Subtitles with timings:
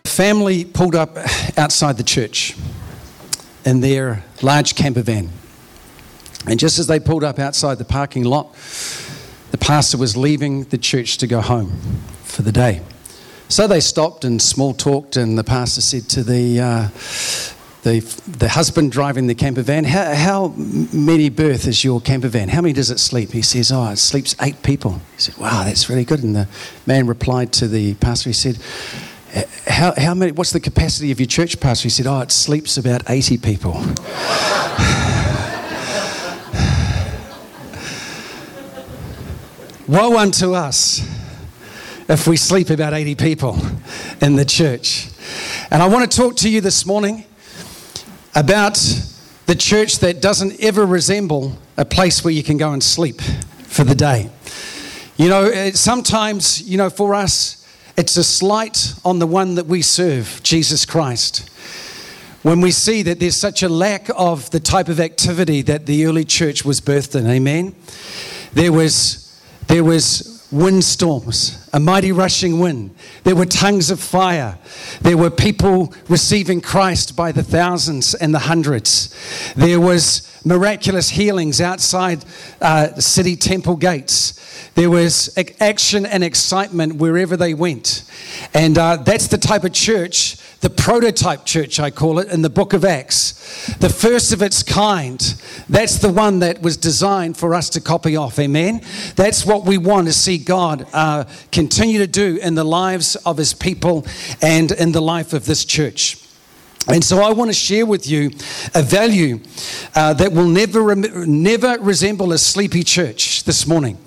[0.05, 1.17] Family pulled up
[1.57, 2.55] outside the church
[3.65, 5.31] in their large camper van.
[6.47, 8.53] And just as they pulled up outside the parking lot,
[9.51, 11.71] the pastor was leaving the church to go home
[12.23, 12.81] for the day.
[13.47, 16.87] So they stopped and small talked, and the pastor said to the, uh,
[17.83, 22.49] the, the husband driving the camper van, how, how many berth is your camper van?
[22.49, 23.31] How many does it sleep?
[23.31, 25.01] He says, Oh, it sleeps eight people.
[25.15, 26.23] He said, Wow, that's really good.
[26.23, 26.47] And the
[26.87, 28.57] man replied to the pastor, he said,
[29.67, 31.83] how, how many, what's the capacity of your church, pastor?
[31.83, 33.73] He said, Oh, it sleeps about 80 people.
[39.87, 40.99] Woe unto us
[42.09, 43.55] if we sleep about 80 people
[44.19, 45.09] in the church.
[45.69, 47.23] And I want to talk to you this morning
[48.33, 48.75] about
[49.45, 53.83] the church that doesn't ever resemble a place where you can go and sleep for
[53.83, 54.31] the day.
[55.17, 57.63] You know, eh, sometimes, you know, for us,
[57.95, 61.47] it's a slight on the one that we serve, Jesus Christ.
[62.41, 66.07] When we see that there's such a lack of the type of activity that the
[66.07, 67.75] early church was birthed in, amen?
[68.53, 69.24] There was,
[69.67, 72.95] there was windstorms, a mighty rushing wind.
[73.25, 74.57] There were tongues of fire.
[75.01, 79.13] There were people receiving Christ by the thousands and the hundreds.
[79.55, 82.23] There was miraculous healings outside
[82.61, 84.41] uh, city temple gates.
[84.75, 88.09] There was action and excitement wherever they went.
[88.53, 92.49] And uh, that's the type of church, the prototype church, I call it, in the
[92.49, 93.75] book of Acts.
[93.79, 95.19] The first of its kind.
[95.67, 98.39] That's the one that was designed for us to copy off.
[98.39, 98.81] Amen?
[99.15, 103.37] That's what we want to see God uh, continue to do in the lives of
[103.37, 104.05] his people
[104.41, 106.17] and in the life of this church.
[106.87, 108.29] And so I want to share with you
[108.75, 109.39] a value
[109.95, 113.97] uh, that will never, never resemble a sleepy church this morning.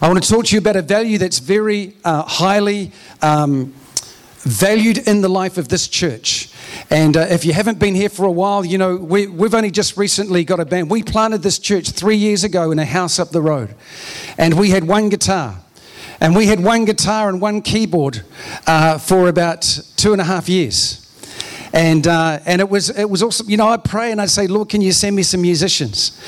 [0.00, 2.92] I want to talk to you about a value that's very uh, highly
[3.22, 3.74] um,
[4.42, 6.52] valued in the life of this church.
[6.90, 9.72] And uh, if you haven't been here for a while, you know, we, we've only
[9.72, 10.90] just recently got a band.
[10.90, 13.74] We planted this church three years ago in a house up the road,
[14.38, 15.58] and we had one guitar.
[16.20, 18.22] And we had one guitar and one keyboard
[18.66, 19.62] uh, for about
[19.96, 21.04] two and a half years.
[21.72, 24.46] And, uh, and it, was, it was also, you know, I'd pray and I'd say,
[24.46, 26.18] Lord, can you send me some musicians?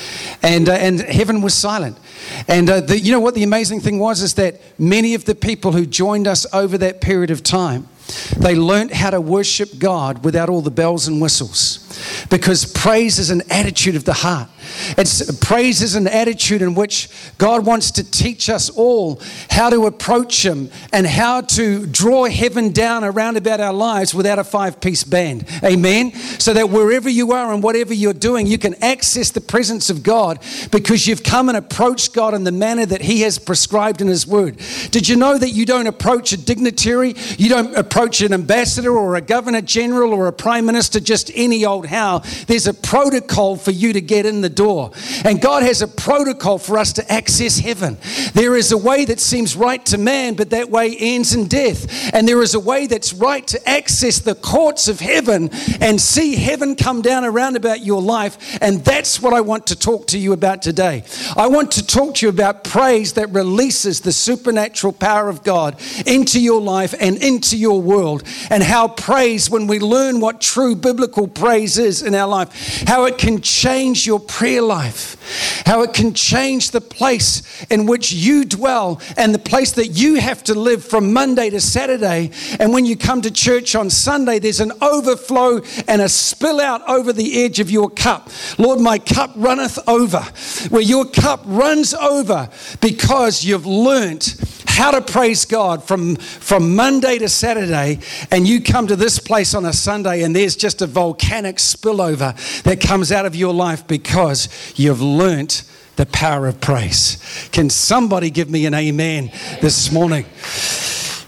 [0.42, 1.98] And, uh, and heaven was silent.
[2.46, 5.34] And uh, the, you know what the amazing thing was is that many of the
[5.34, 7.88] people who joined us over that period of time,
[8.36, 12.26] they learned how to worship God without all the bells and whistles.
[12.28, 14.48] Because praise is an attitude of the heart.
[14.96, 17.08] It's praise is an attitude in which
[17.38, 19.20] God wants to teach us all
[19.50, 24.38] how to approach Him and how to draw heaven down around about our lives without
[24.38, 25.46] a five piece band.
[25.64, 26.12] Amen.
[26.12, 30.02] So that wherever you are and whatever you're doing, you can access the presence of
[30.02, 30.38] God
[30.70, 34.26] because you've come and approached God in the manner that He has prescribed in His
[34.26, 34.60] Word.
[34.90, 39.16] Did you know that you don't approach a dignitary, you don't approach an ambassador or
[39.16, 42.20] a governor general or a prime minister just any old how?
[42.46, 44.90] There's a protocol for you to get in the door.
[45.24, 47.96] And God has a protocol for us to access heaven.
[48.34, 52.12] There is a way that seems right to man, but that way ends in death.
[52.14, 55.48] And there is a way that's right to access the courts of heaven
[55.80, 58.58] and see heaven come down around about your life.
[58.60, 61.04] And that's what I want to talk to you about today.
[61.34, 65.80] I want to talk to you about praise that releases the supernatural power of God
[66.04, 68.24] into your life and into your world.
[68.50, 73.06] And how praise, when we learn what true biblical praise is in our life, how
[73.06, 74.20] it can change your
[74.58, 79.88] life, how it can change the place in which you dwell and the place that
[79.88, 82.32] you have to live from Monday to Saturday.
[82.58, 86.82] And when you come to church on Sunday, there's an overflow and a spill out
[86.88, 88.30] over the edge of your cup.
[88.58, 90.22] Lord, my cup runneth over,
[90.70, 92.48] where your cup runs over
[92.80, 94.36] because you've learnt
[94.70, 97.98] how to praise God from, from Monday to Saturday,
[98.30, 102.62] and you come to this place on a Sunday, and there's just a volcanic spillover
[102.62, 105.64] that comes out of your life because you've learnt
[105.96, 107.48] the power of praise.
[107.52, 109.30] Can somebody give me an amen
[109.60, 110.24] this morning?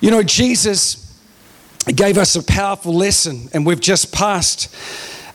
[0.00, 1.20] You know, Jesus
[1.94, 4.74] gave us a powerful lesson, and we've just passed.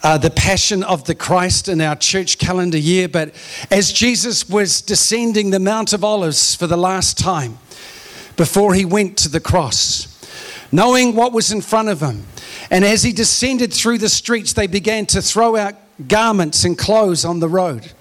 [0.03, 3.09] Uh, the passion of the Christ in our church calendar year.
[3.09, 3.33] But
[3.71, 7.57] as Jesus was descending the Mount of Olives for the last time,
[8.37, 10.07] before he went to the cross,
[10.71, 12.23] knowing what was in front of him.
[12.71, 15.75] And as he descended through the streets, they began to throw out
[16.07, 17.91] garments and clothes on the road.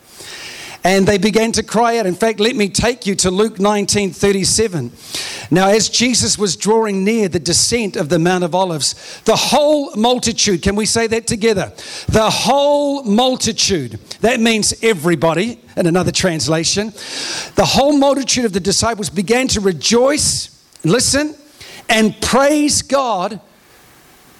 [0.86, 2.06] And they began to cry out.
[2.06, 4.92] In fact, let me take you to Luke 19 37.
[5.50, 9.92] Now, as Jesus was drawing near the descent of the Mount of Olives, the whole
[9.96, 11.72] multitude, can we say that together?
[12.06, 16.92] The whole multitude, that means everybody in another translation,
[17.56, 21.34] the whole multitude of the disciples began to rejoice, listen,
[21.88, 23.40] and praise God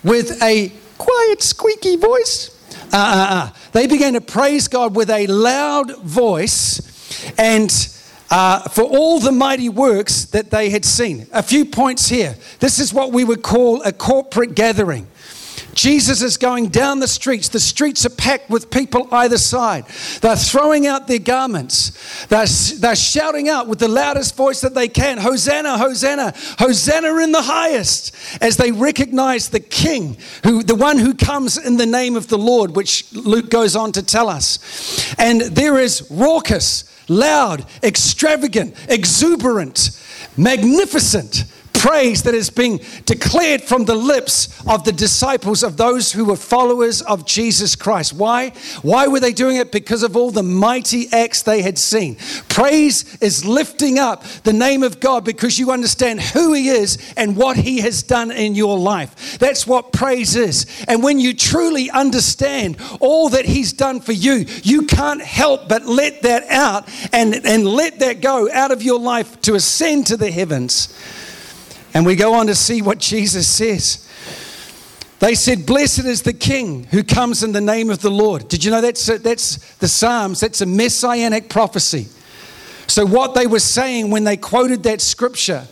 [0.05, 2.56] with a quiet, squeaky voice.
[2.93, 3.51] Uh, uh, uh.
[3.73, 6.81] They began to praise God with a loud voice
[7.39, 7.71] and
[8.31, 11.27] uh, for all the mighty works that they had seen.
[11.33, 12.37] A few points here.
[12.59, 15.07] This is what we would call a corporate gathering.
[15.77, 17.51] Jesus is going down the streets.
[17.51, 19.85] The streets are packed with people either side.
[20.23, 22.27] They're throwing out their garments.
[22.27, 22.47] They're,
[22.79, 27.43] they're shouting out with the loudest voice that they can Hosanna, Hosanna, Hosanna in the
[27.43, 32.29] highest, as they recognize the King, who, the one who comes in the name of
[32.29, 35.15] the Lord, which Luke goes on to tell us.
[35.19, 39.91] And there is raucous, loud, extravagant, exuberant,
[40.39, 41.45] magnificent
[41.87, 46.35] praise that is being declared from the lips of the disciples of those who were
[46.35, 48.13] followers of Jesus Christ.
[48.13, 48.51] Why?
[48.83, 49.71] Why were they doing it?
[49.71, 52.17] Because of all the mighty acts they had seen.
[52.49, 57.37] Praise is lifting up the name of God because you understand who He is and
[57.37, 59.39] what He has done in your life.
[59.39, 60.67] That's what praise is.
[60.89, 65.87] And when you truly understand all that He's done for you, you can't help but
[65.87, 70.17] let that out and, and let that go out of your life to ascend to
[70.17, 70.93] the heavens.
[71.97, 74.07] And we go on to see what Jesus says.
[75.19, 78.49] They said, Blessed is the King who comes in the name of the Lord.
[78.49, 80.41] Did you know that's, that's the Psalms?
[80.41, 82.09] That's a messianic prophecy.
[82.87, 85.67] So, what they were saying when they quoted that scripture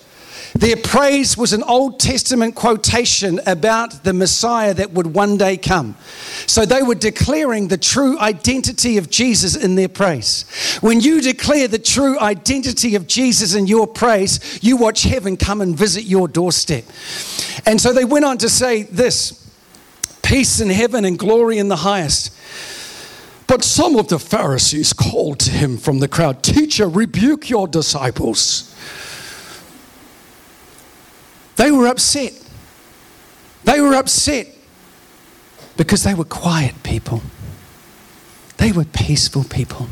[0.53, 5.97] their praise was an Old Testament quotation about the Messiah that would one day come.
[6.47, 10.45] So they were declaring the true identity of Jesus in their praise.
[10.81, 15.61] When you declare the true identity of Jesus in your praise, you watch heaven come
[15.61, 16.85] and visit your doorstep.
[17.67, 19.41] And so they went on to say this
[20.23, 22.33] peace in heaven and glory in the highest.
[23.47, 28.74] But some of the Pharisees called to him from the crowd, Teacher, rebuke your disciples.
[31.57, 32.33] They were upset.
[33.65, 34.49] They were upset
[35.77, 37.23] because they were quiet people.
[38.59, 39.89] They were peaceful people.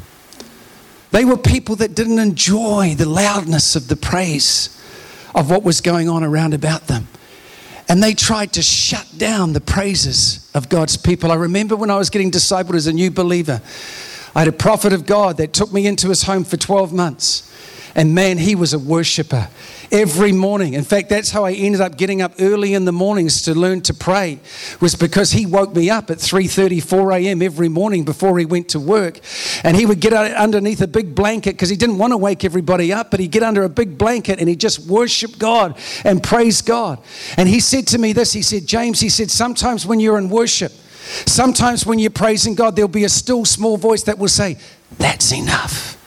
[1.10, 4.78] They were people that didn't enjoy the loudness of the praise
[5.34, 7.08] of what was going on around about them.
[7.88, 11.30] And they tried to shut down the praises of God's people.
[11.30, 13.60] I remember when I was getting discipled as a new believer,
[14.34, 17.51] I had a prophet of God that took me into his home for 12 months.
[17.94, 19.48] And man, he was a worshiper
[19.90, 20.72] every morning.
[20.72, 23.82] In fact, that's how I ended up getting up early in the mornings to learn
[23.82, 24.40] to pray,
[24.80, 27.42] was because he woke me up at 3:30, 4 a.m.
[27.42, 29.20] every morning before he went to work.
[29.62, 32.92] And he would get underneath a big blanket because he didn't want to wake everybody
[32.92, 36.62] up, but he'd get under a big blanket and he'd just worship God and praise
[36.62, 36.98] God.
[37.36, 40.30] And he said to me this, he said, James, he said, sometimes when you're in
[40.30, 40.72] worship,
[41.26, 44.58] sometimes when you're praising God, there'll be a still small voice that will say,
[44.98, 46.01] That's enough.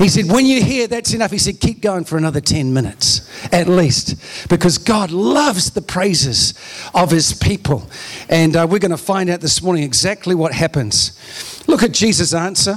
[0.00, 3.28] He said, When you hear that's enough, he said, keep going for another 10 minutes
[3.52, 6.54] at least, because God loves the praises
[6.94, 7.86] of his people.
[8.30, 11.62] And uh, we're going to find out this morning exactly what happens.
[11.68, 12.76] Look at Jesus' answer.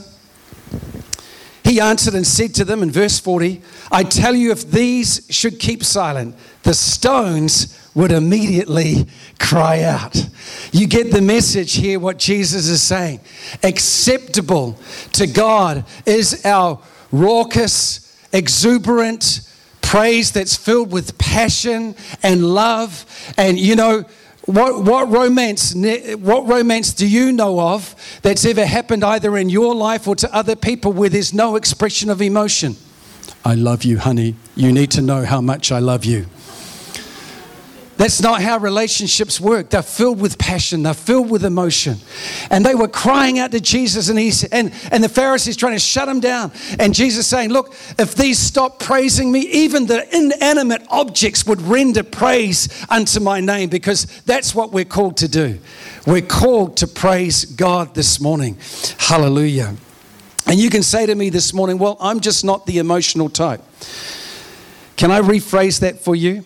[1.64, 5.60] He answered and said to them in verse 40, I tell you, if these should
[5.60, 9.08] keep silent, the stones would immediately
[9.40, 10.16] cry out.
[10.74, 13.22] You get the message here, what Jesus is saying.
[13.64, 14.78] Acceptable
[15.14, 16.82] to God is our
[17.14, 19.48] raucous, exuberant
[19.82, 23.06] praise that's filled with passion and love.
[23.38, 24.04] And you know,
[24.46, 29.74] what, what romance what romance do you know of that's ever happened either in your
[29.74, 32.76] life or to other people where there's no expression of emotion?
[33.46, 34.36] I love you, honey.
[34.56, 36.26] You need to know how much I love you.
[38.04, 39.70] That's not how relationships work.
[39.70, 42.00] They're filled with passion, they're filled with emotion.
[42.50, 45.80] And they were crying out to Jesus, and, he, and, and the Pharisees trying to
[45.80, 46.52] shut him down.
[46.80, 52.04] And Jesus saying, Look, if these stop praising me, even the inanimate objects would render
[52.04, 55.60] praise unto my name, because that's what we're called to do.
[56.06, 58.58] We're called to praise God this morning.
[58.98, 59.78] Hallelujah.
[60.46, 63.62] And you can say to me this morning, Well, I'm just not the emotional type.
[64.98, 66.44] Can I rephrase that for you?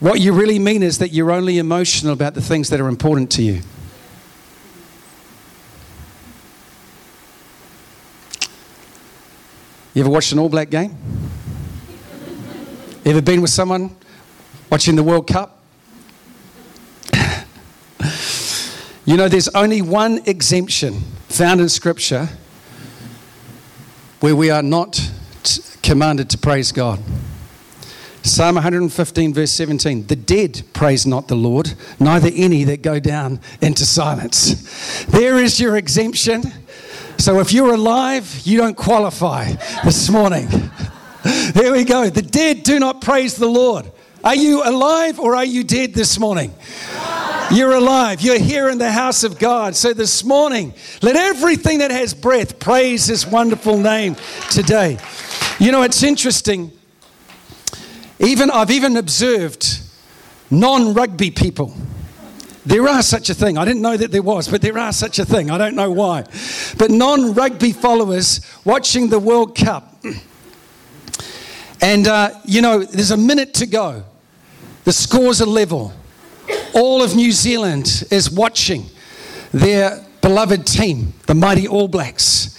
[0.00, 3.30] What you really mean is that you're only emotional about the things that are important
[3.32, 3.60] to you.
[9.94, 10.96] You ever watched an All Black game?
[13.04, 13.94] Ever been with someone
[14.70, 15.62] watching the World Cup?
[19.04, 22.28] you know, there's only one exemption found in Scripture
[24.18, 25.00] where we are not
[25.82, 27.00] commanded to praise God.
[28.26, 33.38] Psalm 115, verse 17 The dead praise not the Lord, neither any that go down
[33.60, 35.04] into silence.
[35.04, 36.42] There is your exemption.
[37.18, 39.52] So if you're alive, you don't qualify
[39.84, 40.48] this morning.
[41.54, 42.10] There we go.
[42.10, 43.90] The dead do not praise the Lord.
[44.22, 46.52] Are you alive or are you dead this morning?
[47.50, 48.20] You're alive.
[48.20, 49.74] You're here in the house of God.
[49.74, 54.16] So this morning, let everything that has breath praise his wonderful name
[54.50, 54.98] today.
[55.58, 56.70] You know, it's interesting.
[58.18, 59.80] Even I've even observed
[60.50, 61.74] non-rugby people.
[62.66, 63.58] There are such a thing.
[63.58, 65.50] I didn't know that there was, but there are such a thing.
[65.50, 66.24] I don't know why.
[66.78, 70.02] But non rugby followers watching the World Cup.
[71.80, 74.04] And, uh, you know, there's a minute to go.
[74.84, 75.92] The scores are level.
[76.74, 78.86] All of New Zealand is watching
[79.52, 82.53] their beloved team, the mighty All Blacks.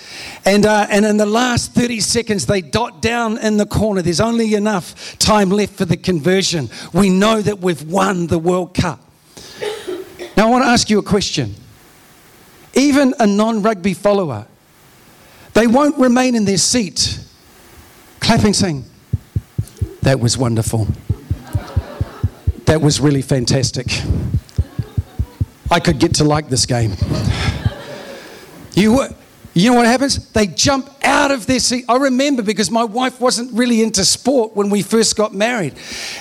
[0.45, 4.03] And, uh, and in the last 30 seconds, they dot down in the corner.
[4.03, 6.69] There's only enough time left for the conversion.
[6.93, 8.99] We know that we've won the World Cup.
[10.37, 11.55] Now, I want to ask you a question.
[12.75, 14.45] Even a non rugby follower,
[15.53, 17.19] they won't remain in their seat
[18.19, 18.83] clapping, saying,
[20.01, 20.87] That was wonderful.
[22.65, 23.87] That was really fantastic.
[25.71, 26.93] I could get to like this game.
[28.73, 29.07] You,
[29.57, 30.29] you know what happens?
[30.33, 31.85] They jump out of their seat.
[31.87, 35.75] I remember because my wife wasn't really into sport when we first got married.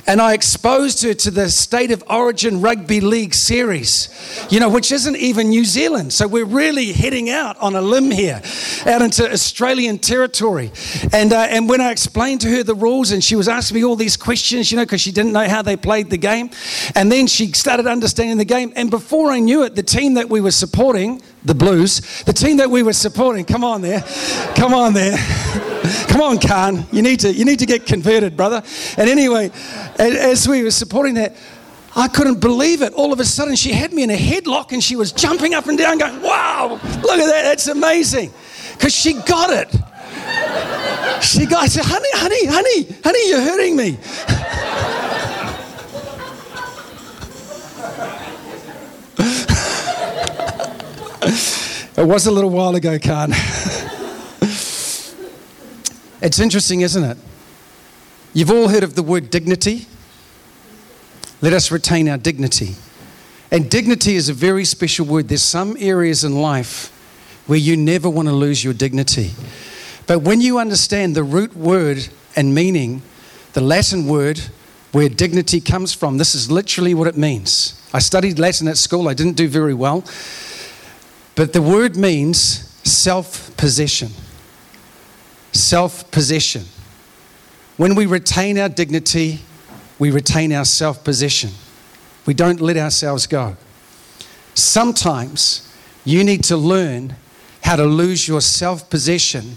[0.07, 4.09] And I exposed her to the State of Origin Rugby League series,
[4.51, 6.13] you know, which isn't even New Zealand.
[6.13, 8.41] So we're really heading out on a limb here,
[8.87, 10.71] out into Australian territory.
[11.13, 13.85] And, uh, and when I explained to her the rules, and she was asking me
[13.85, 16.51] all these questions, you know, because she didn't know how they played the game.
[16.95, 18.73] And then she started understanding the game.
[18.77, 22.57] And before I knew it, the team that we were supporting, the Blues, the team
[22.57, 24.03] that we were supporting, come on there,
[24.55, 25.19] come on there.
[26.09, 26.87] Come on, Khan.
[26.93, 28.63] You need to, you need to get converted, brother.
[28.97, 29.51] And anyway,
[29.99, 31.37] as we were supporting that,
[31.95, 32.95] I couldn't believe it.
[32.95, 35.67] All of a sudden, she had me in a headlock and she was jumping up
[35.67, 37.43] and down, going, Wow, look at that.
[37.43, 38.33] That's amazing.
[38.73, 39.71] Because she got it.
[41.23, 43.99] She got, I said, Honey, honey, honey, honey, you're hurting me.
[51.97, 53.33] it was a little while ago, Khan.
[56.25, 57.19] It's interesting, isn't it?
[58.33, 59.85] You've all heard of the word dignity.
[61.43, 62.77] Let us retain our dignity.
[63.51, 65.29] And dignity is a very special word.
[65.29, 66.89] There's some areas in life
[67.47, 69.33] where you never want to lose your dignity.
[70.07, 73.03] But when you understand the root word and meaning,
[73.53, 74.41] the Latin word
[74.93, 77.79] where dignity comes from, this is literally what it means.
[77.93, 80.05] I studied Latin at school, I didn't do very well.
[81.35, 84.11] But the word means self possession
[85.55, 86.65] self possession.
[87.77, 89.41] When we retain our dignity,
[89.99, 91.51] we retain our self possession.
[92.27, 93.57] We don't let ourselves go.
[94.55, 95.71] Sometimes
[96.05, 97.17] you need to learn
[97.63, 99.57] how to lose your self possession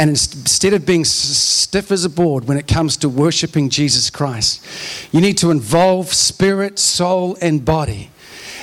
[0.00, 4.64] and instead of being stiff as a board when it comes to worshiping Jesus Christ,
[5.12, 8.10] you need to involve spirit, soul, and body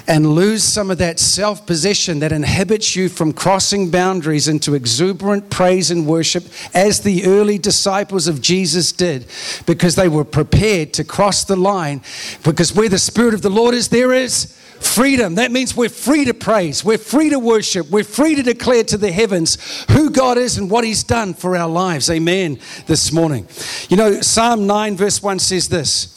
[0.08, 5.50] and lose some of that self possession that inhibits you from crossing boundaries into exuberant
[5.50, 9.26] praise and worship, as the early disciples of Jesus did,
[9.66, 12.02] because they were prepared to cross the line.
[12.44, 15.36] Because where the Spirit of the Lord is, there is freedom.
[15.36, 18.98] That means we're free to praise, we're free to worship, we're free to declare to
[18.98, 22.10] the heavens who God is and what He's done for our lives.
[22.10, 22.60] Amen.
[22.86, 23.48] This morning.
[23.90, 26.12] You know, Psalm 9, verse 1 says this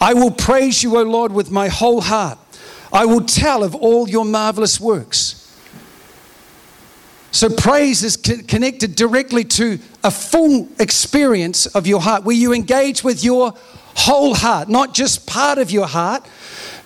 [0.00, 2.38] I will praise you, O Lord, with my whole heart.
[2.92, 5.36] I will tell of all your marvelous works.
[7.32, 13.04] So, praise is connected directly to a full experience of your heart where you engage
[13.04, 13.54] with your
[13.94, 16.26] whole heart, not just part of your heart,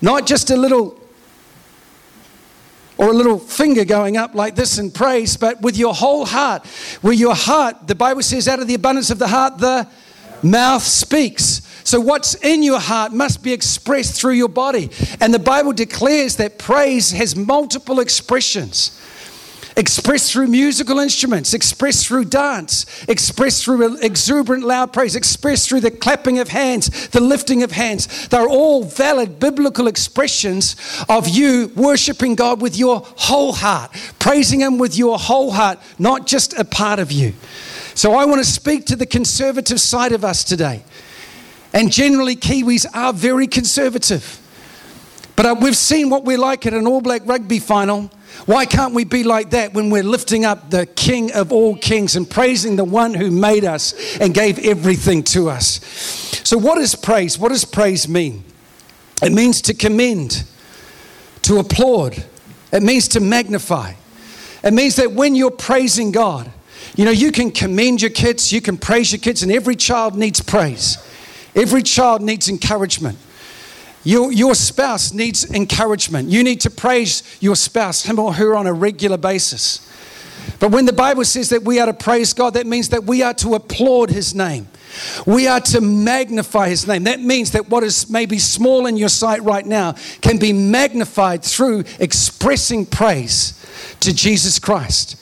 [0.02, 1.00] not just a little
[2.96, 6.64] or a little finger going up like this in praise, but with your whole heart.
[7.00, 9.88] Where your heart, the Bible says, out of the abundance of the heart, the
[10.42, 11.60] mouth speaks.
[11.84, 14.90] So, what's in your heart must be expressed through your body.
[15.20, 18.98] And the Bible declares that praise has multiple expressions
[19.76, 25.90] expressed through musical instruments, expressed through dance, expressed through exuberant loud praise, expressed through the
[25.90, 28.28] clapping of hands, the lifting of hands.
[28.28, 30.76] They're all valid biblical expressions
[31.08, 36.26] of you worshiping God with your whole heart, praising Him with your whole heart, not
[36.26, 37.32] just a part of you.
[37.94, 40.82] So I want to speak to the conservative side of us today.
[41.74, 44.40] And generally, Kiwis are very conservative.
[45.34, 48.10] But uh, we've seen what we're like at an All Black rugby final.
[48.46, 52.14] Why can't we be like that when we're lifting up the King of all kings
[52.14, 55.80] and praising the one who made us and gave everything to us?
[56.44, 57.38] So, what is praise?
[57.38, 58.44] What does praise mean?
[59.20, 60.44] It means to commend,
[61.42, 62.24] to applaud,
[62.72, 63.94] it means to magnify.
[64.62, 66.50] It means that when you're praising God,
[66.96, 70.16] you know, you can commend your kids, you can praise your kids, and every child
[70.16, 70.98] needs praise.
[71.54, 73.18] Every child needs encouragement.
[74.02, 76.28] Your, your spouse needs encouragement.
[76.28, 79.90] You need to praise your spouse, him or her, on a regular basis.
[80.60, 83.22] But when the Bible says that we are to praise God, that means that we
[83.22, 84.68] are to applaud his name.
[85.26, 87.04] We are to magnify his name.
[87.04, 91.42] That means that what is maybe small in your sight right now can be magnified
[91.42, 93.54] through expressing praise
[94.00, 95.16] to Jesus Christ.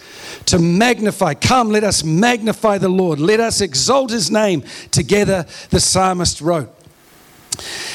[0.46, 3.20] To magnify, come, let us magnify the Lord.
[3.20, 6.74] Let us exalt his name together, the psalmist wrote.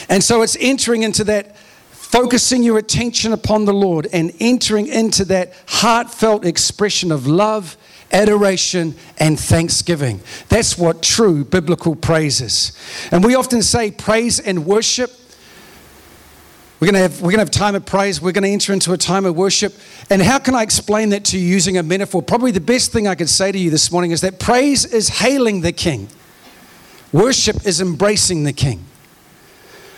[0.10, 1.58] And so it's entering into that,
[1.92, 7.76] focusing your attention upon the Lord and entering into that heartfelt expression of love,
[8.12, 10.22] adoration, and thanksgiving.
[10.50, 12.78] That's what true biblical praise is.
[13.12, 15.12] And we often say praise and worship.
[16.80, 18.22] We're going, to have, we're going to have time of praise.
[18.22, 19.74] We're going to enter into a time of worship.
[20.12, 22.22] And how can I explain that to you using a metaphor?
[22.22, 25.10] Probably the best thing I could say to you this morning is that praise is
[25.10, 26.08] hailing the King,
[27.12, 28.86] worship is embracing the King.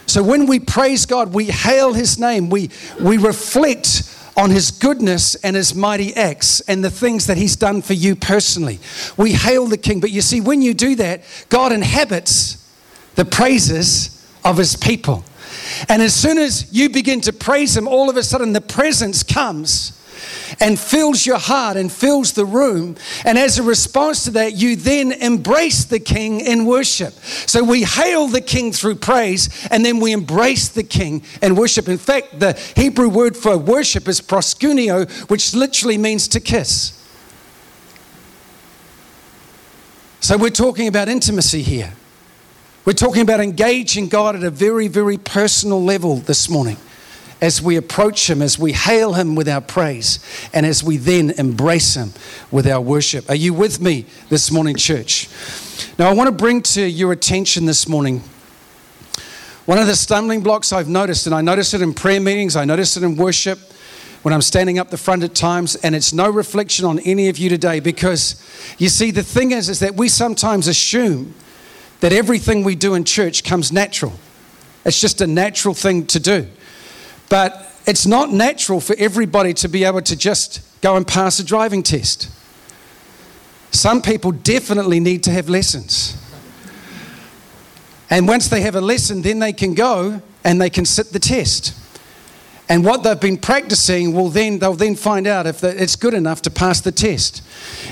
[0.05, 5.35] So when we praise God, we hail his name, we, we reflect on his goodness
[5.35, 8.79] and his mighty acts and the things that he's done for you personally.
[9.17, 9.99] We hail the king.
[9.99, 12.55] But you see, when you do that, God inhabits
[13.15, 15.25] the praises of his people.
[15.89, 19.23] And as soon as you begin to praise him, all of a sudden the presence
[19.23, 19.98] comes
[20.59, 22.95] and fills your heart and fills the room.
[23.25, 27.13] And as a response to that, you then embrace the King in worship.
[27.13, 31.87] So we hail the King through praise and then we embrace the King in worship.
[31.87, 36.95] In fact, the Hebrew word for worship is proskuneo, which literally means to kiss.
[40.21, 41.93] So we're talking about intimacy here.
[42.85, 46.77] We're talking about engaging God at a very, very personal level this morning
[47.41, 50.19] as we approach Him, as we hail Him with our praise,
[50.53, 52.13] and as we then embrace Him
[52.51, 53.29] with our worship.
[53.29, 55.29] Are you with me this morning, church?
[55.97, 58.21] Now, I want to bring to your attention this morning
[59.65, 62.65] one of the stumbling blocks I've noticed, and I notice it in prayer meetings, I
[62.65, 63.59] notice it in worship
[64.23, 67.37] when I'm standing up the front at times, and it's no reflection on any of
[67.37, 68.43] you today because
[68.77, 71.35] you see, the thing is, is that we sometimes assume
[71.99, 74.13] that everything we do in church comes natural.
[74.85, 76.47] It's just a natural thing to do.
[77.29, 81.43] But it's not natural for everybody to be able to just go and pass a
[81.43, 82.29] driving test.
[83.71, 86.17] Some people definitely need to have lessons.
[88.09, 91.19] And once they have a lesson, then they can go and they can sit the
[91.19, 91.75] test.
[92.67, 96.43] And what they've been practicing will then they'll then find out if it's good enough
[96.43, 97.43] to pass the test.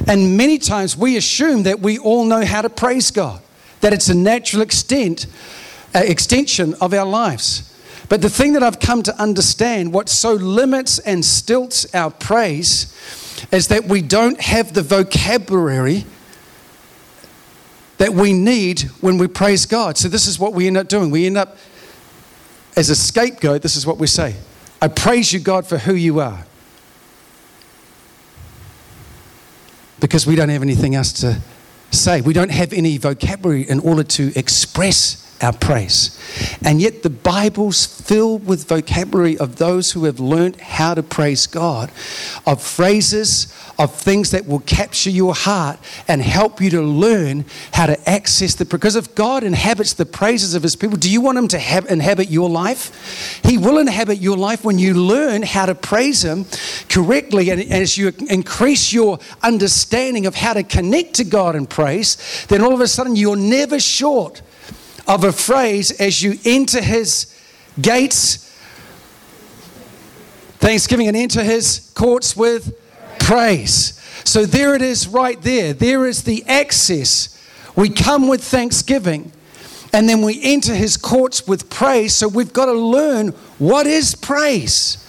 [0.08, 3.42] And many times we assume that we all know how to praise God,
[3.82, 5.26] that it's a natural extent,
[5.96, 7.74] uh, extension of our lives.
[8.10, 12.94] But the thing that I've come to understand, what so limits and stilts our praise,
[13.52, 16.06] is that we don't have the vocabulary
[17.98, 19.98] that we need when we praise God.
[19.98, 21.10] So, this is what we end up doing.
[21.10, 21.58] We end up,
[22.76, 24.36] as a scapegoat, this is what we say
[24.82, 26.46] I praise you, God, for who you are.
[30.00, 31.42] Because we don't have anything else to
[31.90, 32.22] say.
[32.22, 36.18] We don't have any vocabulary in order to express our praise.
[36.64, 41.48] And yet, the Bible's filled with vocabulary of those who have learned how to praise
[41.48, 41.92] God,
[42.46, 47.86] of phrases, of things that will capture your heart and help you to learn how
[47.86, 48.66] to access the.
[48.66, 52.30] Because if God inhabits the praises of His people, do you want Him to inhabit
[52.30, 53.42] your life?
[53.44, 56.46] He will inhabit your life when you learn how to praise Him
[56.90, 57.50] correctly.
[57.52, 62.62] And as you increase your understanding of how to connect to God in praise, then
[62.62, 64.42] all of a sudden you're never short
[65.08, 67.34] of a phrase as you enter his
[67.80, 68.38] gates,
[70.60, 72.78] thanksgiving, and enter his courts with
[73.20, 73.94] praise.
[74.24, 75.74] So there it is right there.
[75.74, 77.34] There is the access.
[77.76, 79.32] We come with thanksgiving
[79.94, 82.14] and then we enter his courts with praise.
[82.14, 85.04] So we've got to learn what is praise.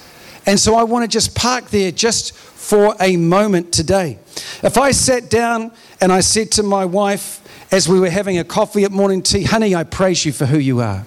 [0.46, 4.18] And so I want to just park there just for a moment today.
[4.62, 8.44] If I sat down and I said to my wife, as we were having a
[8.44, 11.04] coffee at morning tea, honey, I praise you for who you are.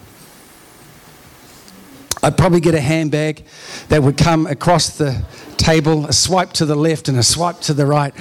[2.23, 3.43] I'd probably get a handbag
[3.89, 5.25] that would come across the
[5.57, 8.13] table, a swipe to the left and a swipe to the right.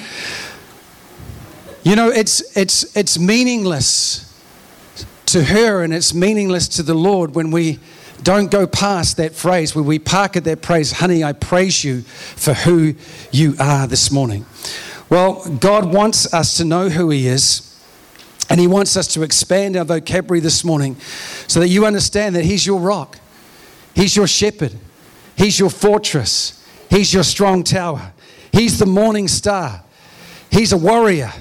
[1.82, 4.26] You know, it's, it's, it's meaningless
[5.26, 7.78] to her and it's meaningless to the Lord when we
[8.22, 12.02] don't go past that phrase where we park at that praise, honey, I praise you
[12.02, 12.94] for who
[13.30, 14.46] you are this morning.
[15.08, 17.69] Well, God wants us to know who He is.
[18.50, 20.96] And He wants us to expand our vocabulary this morning
[21.46, 23.18] so that you understand that He's your rock,
[23.94, 24.74] He's your shepherd,
[25.36, 28.12] He's your fortress, He's your strong tower,
[28.52, 29.82] He's the morning star,
[30.50, 31.32] He's a warrior.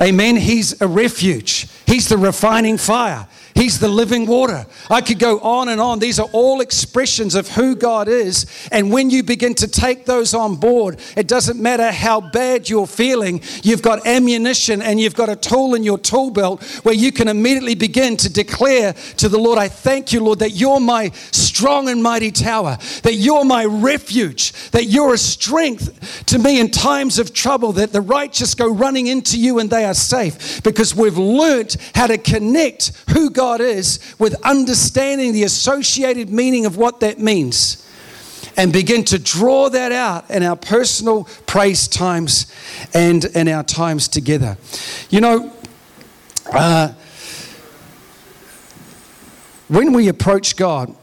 [0.00, 0.36] Amen.
[0.36, 1.68] He's a refuge.
[1.86, 3.28] He's the refining fire.
[3.54, 4.66] He's the living water.
[4.90, 6.00] I could go on and on.
[6.00, 8.46] These are all expressions of who God is.
[8.72, 12.88] And when you begin to take those on board, it doesn't matter how bad you're
[12.88, 17.12] feeling, you've got ammunition and you've got a tool in your tool belt where you
[17.12, 21.10] can immediately begin to declare to the Lord, I thank you, Lord, that you're my
[21.30, 26.72] strong and mighty tower, that you're my refuge, that you're a strength to me in
[26.72, 30.92] times of trouble, that the righteous go running into you and they are safe because
[30.92, 36.78] we've learnt how to connect who God God is with understanding the associated meaning of
[36.78, 37.86] what that means
[38.56, 42.50] and begin to draw that out in our personal praise times
[42.94, 44.56] and in our times together.
[45.10, 45.52] You know,
[46.54, 46.94] uh,
[49.68, 50.94] when we approach God,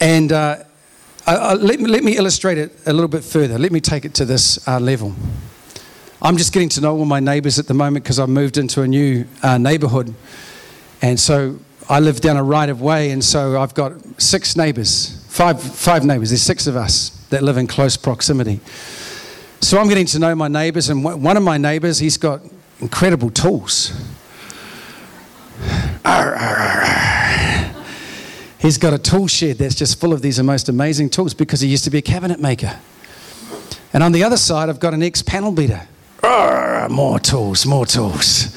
[0.00, 0.64] and uh,
[1.26, 3.58] uh, let, me, let me illustrate it a little bit further.
[3.58, 5.14] Let me take it to this uh, level.
[6.24, 8.80] I'm just getting to know all my neighbours at the moment because I've moved into
[8.80, 10.14] a new uh, neighbourhood.
[11.02, 15.22] And so I live down a right of way, and so I've got six neighbours,
[15.28, 16.30] five, five neighbours.
[16.30, 18.60] There's six of us that live in close proximity.
[19.60, 22.40] So I'm getting to know my neighbours, and one of my neighbours, he's got
[22.80, 23.90] incredible tools.
[28.60, 31.68] He's got a tool shed that's just full of these most amazing tools because he
[31.68, 32.80] used to be a cabinet maker.
[33.92, 35.86] And on the other side, I've got an ex panel beater
[36.88, 38.54] more tools, more tools.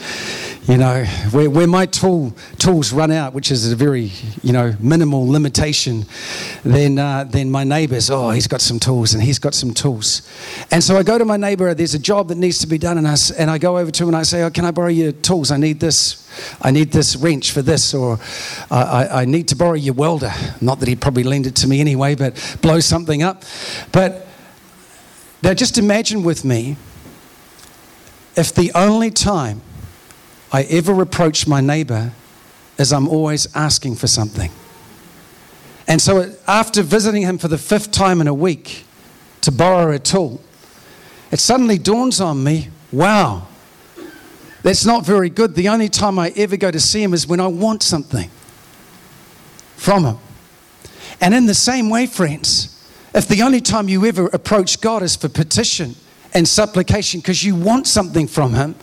[0.67, 4.11] You know, where, where my tool, tools run out, which is a very,
[4.43, 6.05] you know, minimal limitation,
[6.63, 10.27] then, uh, then my neighbour's, oh, he's got some tools and he's got some tools.
[10.69, 12.97] And so I go to my neighbour, there's a job that needs to be done,
[12.97, 14.89] and I, and I go over to him and I say, oh, can I borrow
[14.89, 15.51] your tools?
[15.51, 16.27] I need this.
[16.61, 18.19] I need this wrench for this, or
[18.69, 20.33] I, I need to borrow your welder.
[20.59, 23.43] Not that he'd probably lend it to me anyway, but blow something up.
[23.91, 24.27] But
[25.41, 26.75] now just imagine with me
[28.37, 29.61] if the only time
[30.53, 32.13] I ever approach my neighbor
[32.77, 34.51] is I'm always asking for something.
[35.87, 38.85] And so after visiting him for the fifth time in a week
[39.41, 40.39] to borrow a tool,
[41.31, 43.47] it suddenly dawns on me wow,
[44.63, 45.55] that's not very good.
[45.55, 48.29] The only time I ever go to see him is when I want something
[49.75, 50.17] from him.
[51.19, 52.73] And in the same way, friends,
[53.13, 55.95] if the only time you ever approach God is for petition,
[56.33, 58.75] and supplication because you want something from Him.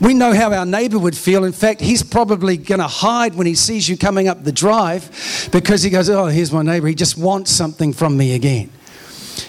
[0.00, 1.44] We know how our neighbor would feel.
[1.44, 5.48] In fact, he's probably going to hide when he sees you coming up the drive
[5.52, 6.88] because he goes, Oh, here's my neighbor.
[6.88, 8.70] He just wants something from me again.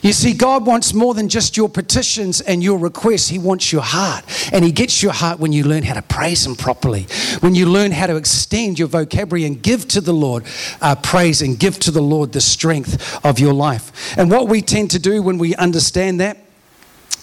[0.01, 3.27] You see, God wants more than just your petitions and your requests.
[3.27, 4.23] He wants your heart.
[4.51, 7.03] And He gets your heart when you learn how to praise Him properly,
[7.41, 10.43] when you learn how to extend your vocabulary and give to the Lord
[10.81, 14.17] uh, praise and give to the Lord the strength of your life.
[14.17, 16.37] And what we tend to do when we understand that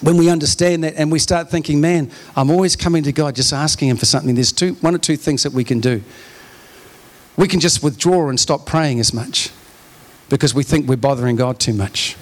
[0.02, 3.52] when we understand that and we start thinking, man, I'm always coming to God just
[3.52, 6.02] asking Him for something, there's two, one or two things that we can do.
[7.36, 9.50] We can just withdraw and stop praying as much
[10.28, 12.16] because we think we're bothering God too much.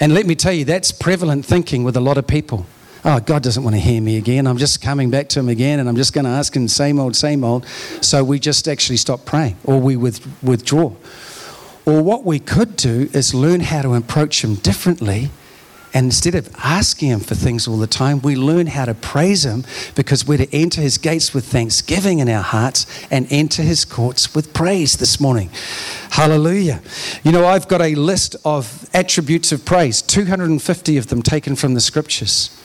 [0.00, 2.66] And let me tell you, that's prevalent thinking with a lot of people.
[3.04, 4.46] Oh, God doesn't want to hear me again.
[4.46, 6.98] I'm just coming back to Him again and I'm just going to ask Him same
[6.98, 7.66] old, same old.
[8.00, 10.92] So we just actually stop praying or we withdraw.
[11.84, 15.30] Or what we could do is learn how to approach Him differently
[15.94, 19.44] and instead of asking Him for things all the time, we learn how to praise
[19.44, 23.84] Him because we're to enter His gates with thanksgiving in our hearts and enter His
[23.84, 25.50] courts with praise this morning.
[26.10, 26.80] Hallelujah.
[27.22, 31.74] You know, I've got a list of attributes of praise, 250 of them taken from
[31.74, 32.58] the scriptures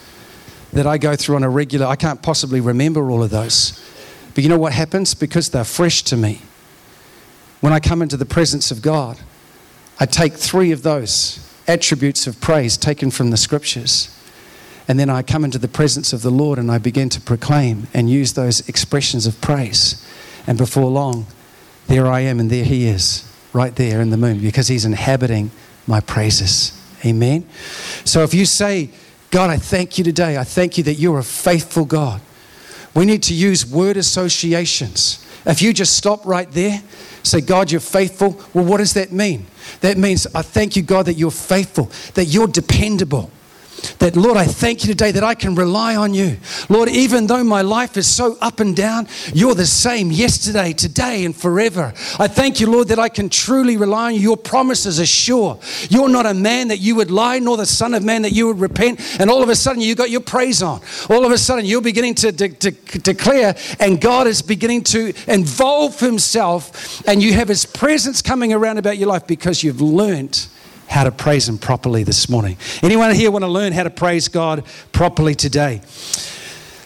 [0.71, 1.85] that I go through on a regular.
[1.85, 3.83] I can't possibly remember all of those.
[4.35, 5.13] But you know what happens?
[5.13, 6.41] Because they're fresh to me.
[7.59, 9.17] When I come into the presence of God,
[9.99, 14.13] I take three of those attributes of praise taken from the scriptures.
[14.87, 17.87] And then I come into the presence of the Lord and I begin to proclaim
[17.93, 20.05] and use those expressions of praise.
[20.47, 21.27] And before long,
[21.87, 25.51] there I am and there He is, right there in the moon, because He's inhabiting
[25.85, 26.71] my praises.
[27.05, 27.47] Amen.
[28.05, 28.89] So if you say,
[29.29, 32.21] God, I thank you today, I thank you that you're a faithful God.
[32.95, 35.23] We need to use word associations.
[35.47, 36.81] If you just stop right there,
[37.23, 39.47] say, God, you're faithful, well, what does that mean?
[39.79, 43.31] That means I thank you, God, that you're faithful, that you're dependable,
[43.99, 46.37] that, Lord, I thank you today that I can rely on you.
[46.69, 51.25] Lord, even though my life is so up and down, you're the same yesterday, today,
[51.25, 51.93] and forever.
[52.19, 54.21] I thank you, Lord, that I can truly rely on you.
[54.21, 55.59] Your promises are sure.
[55.89, 58.47] You're not a man that you would lie, nor the Son of Man that you
[58.47, 58.99] would repent.
[59.19, 60.81] And all of a sudden, you got your praise on.
[61.09, 65.13] All of a sudden, you're beginning to de- de- declare, and God is beginning to
[65.27, 70.47] involve Himself, and you have His presence coming around about your life because you've learned
[70.87, 72.57] how to praise Him properly this morning.
[72.81, 75.81] Anyone here want to learn how to praise God properly today?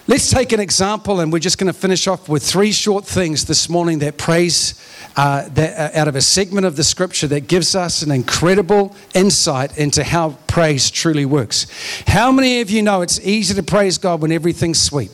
[0.07, 3.45] Let's take an example, and we're just going to finish off with three short things
[3.45, 4.73] this morning that praise
[5.15, 8.95] uh, that, uh, out of a segment of the scripture that gives us an incredible
[9.13, 11.67] insight into how praise truly works.
[12.07, 15.11] How many of you know it's easy to praise God when everything's sweet?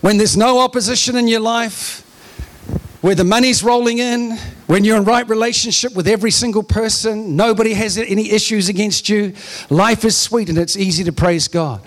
[0.00, 2.04] When there's no opposition in your life,
[3.00, 7.72] where the money's rolling in, when you're in right relationship with every single person, nobody
[7.72, 9.32] has any issues against you,
[9.70, 11.80] life is sweet and it's easy to praise God.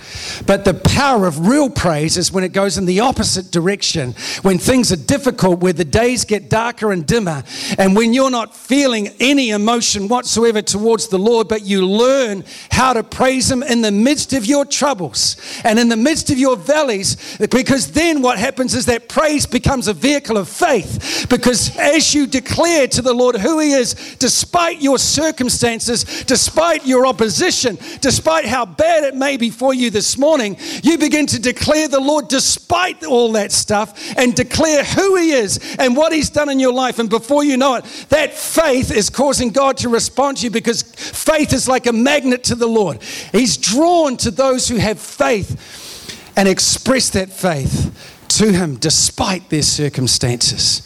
[0.47, 4.57] But the power of real praise is when it goes in the opposite direction, when
[4.57, 7.43] things are difficult, where the days get darker and dimmer,
[7.77, 12.93] and when you're not feeling any emotion whatsoever towards the Lord, but you learn how
[12.93, 16.55] to praise Him in the midst of your troubles and in the midst of your
[16.55, 22.15] valleys, because then what happens is that praise becomes a vehicle of faith, because as
[22.15, 27.77] you declare declare to the Lord who He is, despite your circumstances, despite your opposition,
[27.99, 31.99] despite how bad it may be for you this morning, you begin to declare the
[31.99, 36.59] Lord despite all that stuff and declare who He is and what He's done in
[36.59, 36.99] your life.
[36.99, 40.83] And before you know it, that faith is causing God to respond to you because
[40.83, 43.01] faith is like a magnet to the Lord.
[43.31, 49.61] He's drawn to those who have faith and express that faith to Him despite their
[49.61, 50.81] circumstances.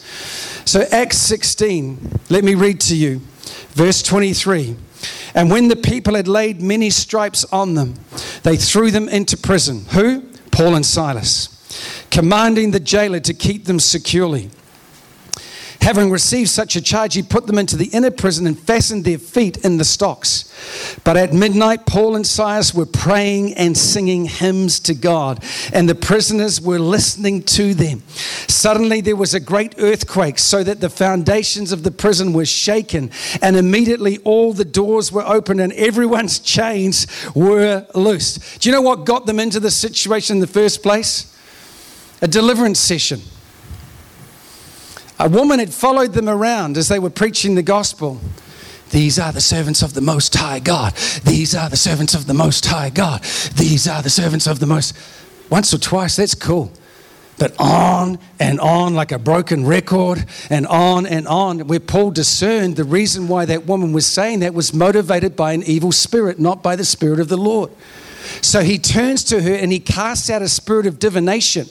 [0.66, 3.20] So, Acts 16, let me read to you,
[3.70, 4.76] verse 23.
[5.34, 7.94] And when the people had laid many stripes on them,
[8.42, 9.86] they threw them into prison.
[9.92, 10.22] Who?
[10.50, 14.50] Paul and Silas, commanding the jailer to keep them securely.
[15.82, 19.18] Having received such a charge, he put them into the inner prison and fastened their
[19.18, 20.52] feet in the stocks.
[21.04, 25.94] But at midnight, Paul and Silas were praying and singing hymns to God, and the
[25.94, 28.02] prisoners were listening to them.
[28.48, 33.10] Suddenly, there was a great earthquake, so that the foundations of the prison were shaken,
[33.40, 38.60] and immediately all the doors were opened and everyone's chains were loosed.
[38.60, 41.32] Do you know what got them into the situation in the first place?
[42.22, 43.20] A deliverance session.
[45.18, 48.20] A woman had followed them around as they were preaching the gospel.
[48.90, 50.94] These are the servants of the Most High God.
[51.24, 53.22] These are the servants of the Most High God.
[53.56, 54.96] These are the servants of the Most.
[55.50, 56.70] Once or twice, that's cool.
[57.38, 62.76] But on and on, like a broken record, and on and on, where Paul discerned
[62.76, 66.62] the reason why that woman was saying that was motivated by an evil spirit, not
[66.62, 67.70] by the Spirit of the Lord.
[68.42, 71.66] So he turns to her and he casts out a spirit of divination.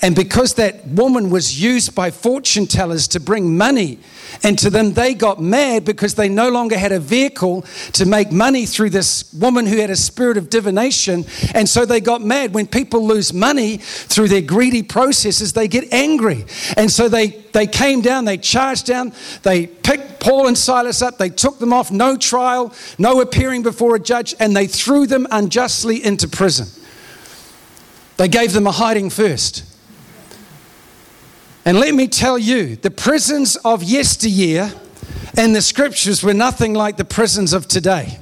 [0.00, 3.98] And because that woman was used by fortune tellers to bring money
[4.42, 8.32] and to them, they got mad because they no longer had a vehicle to make
[8.32, 11.24] money through this woman who had a spirit of divination.
[11.54, 12.54] And so they got mad.
[12.54, 16.46] When people lose money through their greedy processes, they get angry.
[16.76, 19.12] And so they, they came down, they charged down,
[19.42, 23.96] they picked Paul and Silas up, they took them off, no trial, no appearing before
[23.96, 26.68] a judge, and they threw them unjustly into prison.
[28.16, 29.64] They gave them a hiding first.
[31.64, 34.72] And let me tell you, the prisons of yesteryear
[35.36, 38.18] and the scriptures were nothing like the prisons of today.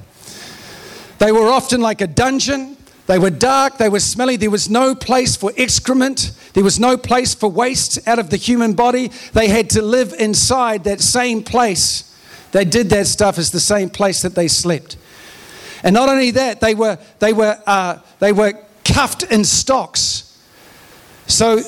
[1.17, 2.77] They were often like a dungeon.
[3.11, 4.37] They were dark, they were smelly.
[4.37, 8.37] There was no place for excrement, there was no place for waste out of the
[8.37, 9.09] human body.
[9.33, 12.15] They had to live inside that same place.
[12.53, 14.95] They did that stuff as the same place that they slept.
[15.83, 18.53] And not only that, they were, they were, uh, they were
[18.85, 20.41] cuffed in stocks.
[21.27, 21.59] So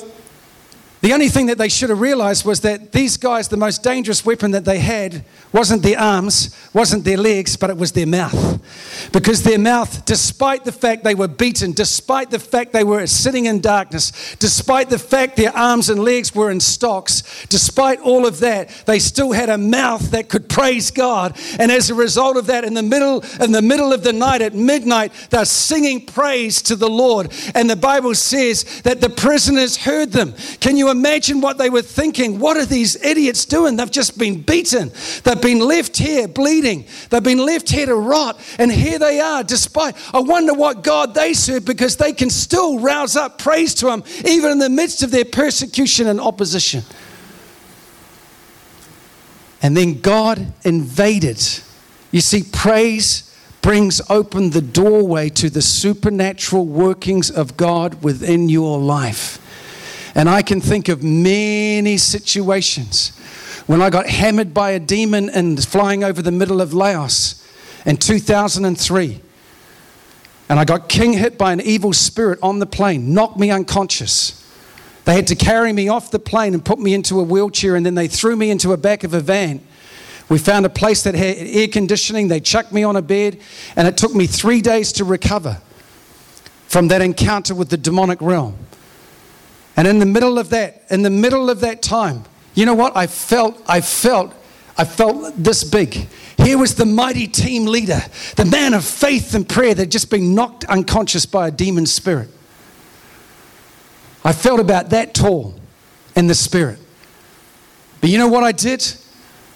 [1.04, 4.24] the only thing that they should have realized was that these guys, the most dangerous
[4.24, 8.58] weapon that they had wasn't their arms, wasn't their legs, but it was their mouth.
[9.12, 13.44] Because their mouth, despite the fact they were beaten, despite the fact they were sitting
[13.44, 18.40] in darkness, despite the fact their arms and legs were in stocks, despite all of
[18.40, 21.36] that, they still had a mouth that could praise God.
[21.58, 24.40] And as a result of that, in the middle, in the middle of the night
[24.40, 27.30] at midnight, they're singing praise to the Lord.
[27.54, 30.32] And the Bible says that the prisoners heard them.
[30.60, 32.38] Can you imagine what they were thinking?
[32.38, 33.76] What are these idiots doing?
[33.76, 34.92] They've just been beaten.
[35.24, 36.86] They've been left here bleeding.
[37.10, 38.40] They've been left here to rot.
[38.58, 39.96] And here they are, despite.
[40.14, 44.04] I wonder what God they serve because they can still rouse up praise to Him
[44.24, 46.82] even in the midst of their persecution and opposition.
[49.60, 51.42] And then God invaded.
[52.10, 58.78] You see, praise brings open the doorway to the supernatural workings of God within your
[58.78, 59.38] life.
[60.14, 63.16] And I can think of many situations
[63.66, 67.44] when I got hammered by a demon and flying over the middle of Laos
[67.84, 69.20] in 2003.
[70.48, 74.40] And I got king hit by an evil spirit on the plane, knocked me unconscious.
[75.04, 77.84] They had to carry me off the plane and put me into a wheelchair, and
[77.84, 79.60] then they threw me into a back of a van.
[80.28, 82.28] We found a place that had air conditioning.
[82.28, 83.38] They chucked me on a bed,
[83.76, 85.60] and it took me three days to recover
[86.66, 88.56] from that encounter with the demonic realm.
[89.76, 92.96] And in the middle of that, in the middle of that time, you know what?
[92.96, 94.32] I felt, I felt,
[94.78, 96.08] I felt this big.
[96.38, 98.00] Here was the mighty team leader,
[98.36, 101.86] the man of faith and prayer that had just been knocked unconscious by a demon
[101.86, 102.28] spirit.
[104.24, 105.54] I felt about that tall
[106.16, 106.78] in the spirit.
[108.00, 108.84] But you know what I did?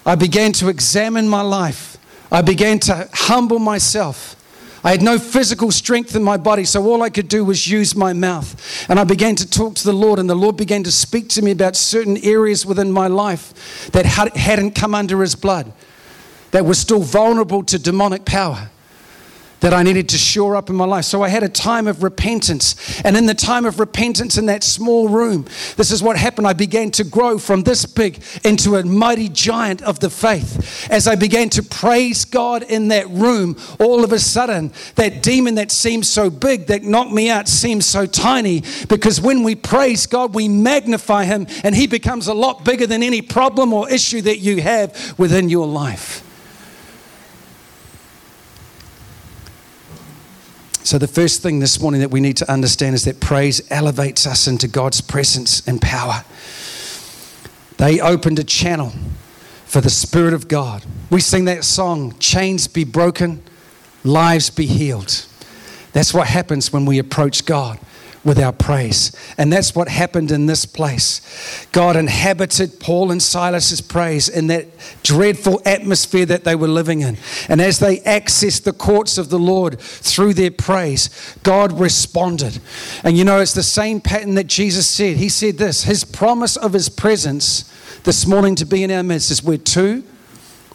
[0.05, 1.97] I began to examine my life.
[2.31, 4.35] I began to humble myself.
[4.83, 7.95] I had no physical strength in my body, so all I could do was use
[7.95, 8.89] my mouth.
[8.89, 11.41] And I began to talk to the Lord, and the Lord began to speak to
[11.41, 15.71] me about certain areas within my life that hadn't come under His blood,
[16.51, 18.69] that were still vulnerable to demonic power
[19.59, 21.05] that I needed to shore up in my life.
[21.05, 23.01] So I had a time of repentance.
[23.03, 25.45] And in the time of repentance in that small room,
[25.75, 26.47] this is what happened.
[26.47, 30.87] I began to grow from this big into a mighty giant of the faith.
[30.89, 35.55] As I began to praise God in that room, all of a sudden, that demon
[35.55, 38.63] that seemed so big, that knocked me out, seemed so tiny.
[38.87, 43.03] Because when we praise God, we magnify Him, and He becomes a lot bigger than
[43.03, 46.28] any problem or issue that you have within your life.
[50.89, 54.25] So, the first thing this morning that we need to understand is that praise elevates
[54.25, 56.23] us into God's presence and power.
[57.77, 58.91] They opened a channel
[59.67, 60.83] for the Spirit of God.
[61.11, 63.43] We sing that song, Chains Be Broken,
[64.03, 65.27] Lives Be Healed.
[65.93, 67.77] That's what happens when we approach God
[68.23, 69.15] with our praise.
[69.37, 71.65] And that's what happened in this place.
[71.71, 74.67] God inhabited Paul and Silas's praise in that
[75.03, 77.17] dreadful atmosphere that they were living in.
[77.47, 81.09] And as they accessed the courts of the Lord through their praise,
[81.43, 82.59] God responded.
[83.03, 85.17] And you know, it's the same pattern that Jesus said.
[85.17, 87.63] He said this His promise of His presence
[88.03, 90.03] this morning to be in our midst is where two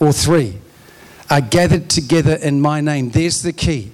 [0.01, 0.59] or three
[1.31, 3.11] are gathered together in my name.
[3.11, 3.93] There's the key.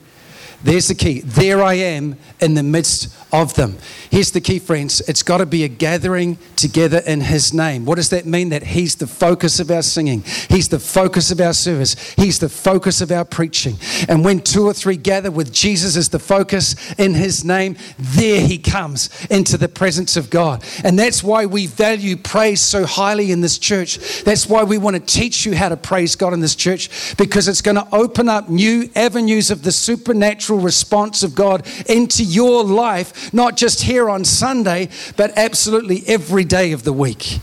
[0.63, 1.21] There's the key.
[1.21, 3.79] There I am in the midst of them.
[4.11, 7.85] Here's the key, friends it's got to be a gathering together in His name.
[7.85, 8.51] What does that mean?
[8.51, 12.49] That He's the focus of our singing, He's the focus of our service, He's the
[12.49, 13.77] focus of our preaching.
[14.09, 18.41] And when two or three gather with Jesus as the focus in His name, there
[18.41, 20.65] He comes into the presence of God.
[20.85, 24.25] And that's why we value praise so highly in this church.
[24.25, 27.49] That's why we want to teach you how to praise God in this church because
[27.49, 32.65] it's going to open up new avenues of the supernatural response of God into your
[32.65, 37.41] life, not just here on Sunday, but absolutely every day of the week.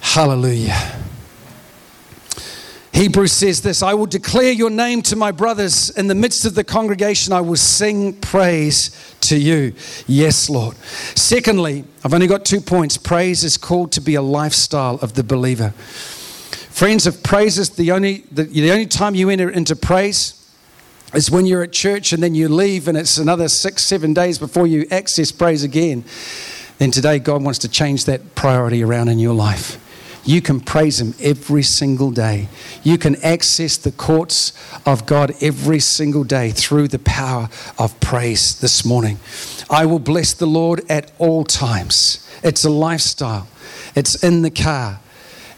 [0.00, 1.02] Hallelujah.
[2.92, 5.90] Hebrews says this I will declare your name to my brothers.
[5.90, 9.72] In the midst of the congregation, I will sing praise to you.
[10.06, 10.76] Yes, Lord.
[11.16, 12.98] Secondly, I've only got two points.
[12.98, 15.70] Praise is called to be a lifestyle of the believer.
[15.70, 20.41] Friends, if praise is the only, the, the only time you enter into praise,
[21.14, 24.38] is when you're at church and then you leave and it's another six, seven days
[24.38, 26.04] before you access praise again.
[26.78, 29.78] Then today, God wants to change that priority around in your life.
[30.24, 32.48] You can praise Him every single day.
[32.82, 34.52] You can access the courts
[34.86, 37.48] of God every single day through the power
[37.78, 39.18] of praise this morning.
[39.68, 42.28] I will bless the Lord at all times.
[42.42, 43.48] It's a lifestyle,
[43.94, 45.00] it's in the car,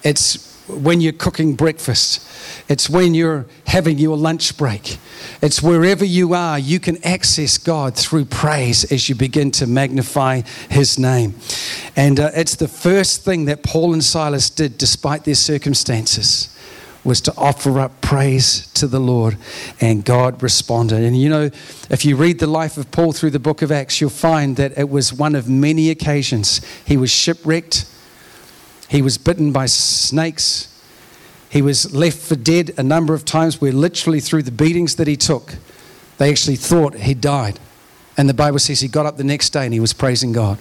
[0.02, 2.27] it's when you're cooking breakfast,
[2.68, 4.98] it's when you're having your lunch break.
[5.42, 10.42] It's wherever you are, you can access God through praise as you begin to magnify
[10.70, 11.35] His name.
[11.96, 16.50] And uh, it's the first thing that Paul and Silas did despite their circumstances
[17.05, 19.37] was to offer up praise to the Lord,
[19.81, 21.03] and God responded.
[21.03, 21.50] And you know,
[21.90, 24.79] if you read the life of Paul through the book of Acts, you'll find that
[24.79, 26.62] it was one of many occasions.
[26.87, 27.85] He was shipwrecked,
[28.89, 30.74] he was bitten by snakes,
[31.55, 35.07] he was left for dead a number of times where literally through the beatings that
[35.07, 35.55] he took,
[36.18, 37.61] they actually thought he died.
[38.16, 40.59] And the Bible says he got up the next day and he was praising God.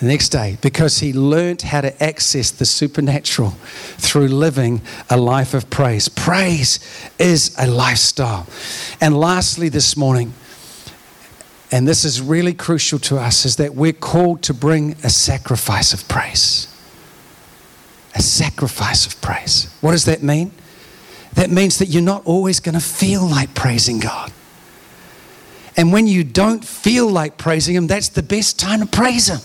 [0.00, 3.50] The next day, because he learned how to access the supernatural
[3.98, 6.08] through living a life of praise.
[6.08, 6.80] Praise
[7.20, 8.48] is a lifestyle.
[9.00, 10.34] And lastly, this morning,
[11.70, 15.94] and this is really crucial to us, is that we're called to bring a sacrifice
[15.94, 16.73] of praise
[18.14, 19.74] a sacrifice of praise.
[19.80, 20.52] What does that mean?
[21.34, 24.32] that means that you're not always going to feel like praising God.
[25.76, 29.40] And when you don't feel like praising Him, that's the best time to praise Him.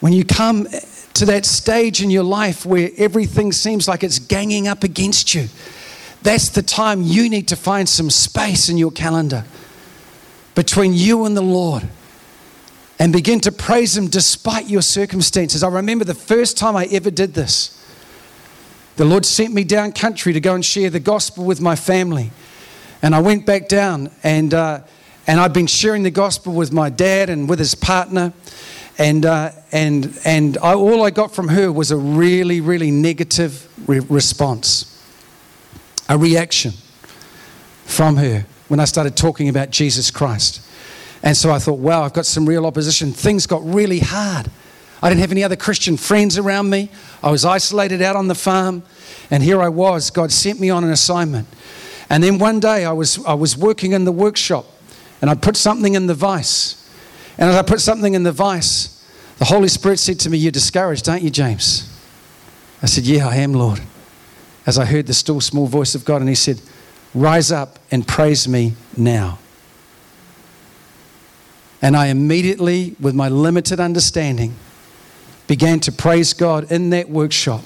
[0.00, 0.68] When you come
[1.14, 5.48] to that stage in your life where everything seems like it's ganging up against you,
[6.22, 9.44] that's the time you need to find some space in your calendar
[10.54, 11.88] between you and the Lord
[13.02, 15.64] and begin to praise Him despite your circumstances.
[15.64, 17.84] I remember the first time I ever did this.
[18.94, 22.30] The Lord sent me down country to go and share the gospel with my family.
[23.02, 24.82] And I went back down, and, uh,
[25.26, 28.32] and I'd been sharing the gospel with my dad and with his partner.
[28.98, 33.68] And, uh, and, and I, all I got from her was a really, really negative
[33.88, 35.04] re- response,
[36.08, 36.70] a reaction
[37.84, 40.60] from her when I started talking about Jesus Christ.
[41.22, 43.12] And so I thought, wow, I've got some real opposition.
[43.12, 44.50] Things got really hard.
[45.02, 46.90] I didn't have any other Christian friends around me.
[47.22, 48.82] I was isolated out on the farm.
[49.30, 50.10] And here I was.
[50.10, 51.48] God sent me on an assignment.
[52.10, 54.66] And then one day I was, I was working in the workshop
[55.20, 56.78] and I put something in the vice.
[57.38, 59.02] And as I put something in the vice,
[59.38, 61.88] the Holy Spirit said to me, You're discouraged, aren't you, James?
[62.82, 63.80] I said, Yeah, I am, Lord.
[64.66, 66.60] As I heard the still small voice of God, and He said,
[67.14, 69.38] Rise up and praise me now.
[71.82, 74.54] And I immediately, with my limited understanding,
[75.48, 77.62] began to praise God in that workshop.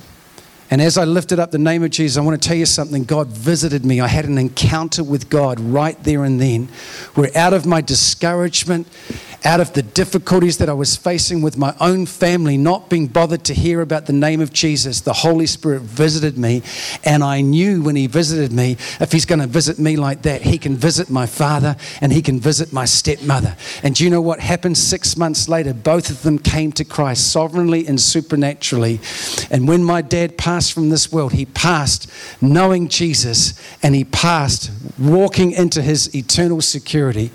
[0.70, 3.04] And as I lifted up the name of Jesus, I want to tell you something.
[3.04, 4.00] God visited me.
[4.00, 6.68] I had an encounter with God right there and then,
[7.14, 8.88] where out of my discouragement,
[9.44, 13.44] out of the difficulties that I was facing with my own family, not being bothered
[13.44, 16.62] to hear about the name of Jesus, the Holy Spirit visited me.
[17.04, 20.42] And I knew when He visited me, if He's going to visit me like that,
[20.42, 23.56] He can visit my father and He can visit my stepmother.
[23.84, 25.72] And do you know what happened six months later?
[25.72, 29.00] Both of them came to Christ sovereignly and supernaturally.
[29.50, 34.70] And when my dad passed from this world, he passed knowing Jesus and he passed
[34.98, 37.30] walking into his eternal security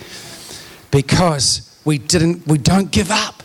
[0.91, 3.43] because we didn't we don't give up.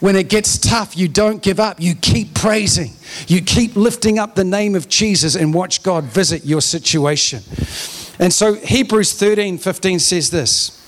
[0.00, 1.80] When it gets tough you don't give up.
[1.80, 2.92] You keep praising.
[3.28, 7.42] You keep lifting up the name of jesus and watch god visit your situation.
[8.18, 10.78] And so hebrews 13 15 says this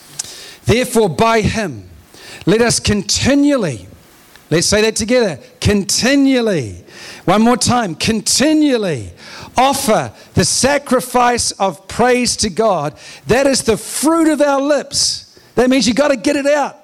[0.64, 1.88] therefore by him
[2.46, 3.88] let us continually
[4.54, 6.84] let's say that together continually
[7.24, 9.12] one more time continually
[9.56, 12.96] offer the sacrifice of praise to god
[13.26, 15.24] that is the fruit of our lips
[15.54, 16.76] that means you got to get it out.